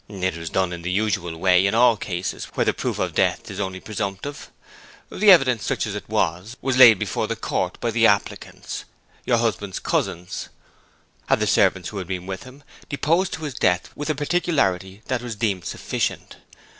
[0.09, 3.51] 'It was done in the usual way in all cases where the proof of death
[3.51, 4.49] is only presumptive.
[5.11, 8.85] The evidence, such as it was, was laid before the court by the applicants,
[9.27, 10.49] your husband's cousins;
[11.29, 15.03] and the servants who had been with him deposed to his death with a particularity
[15.05, 16.37] that was deemed sufficient.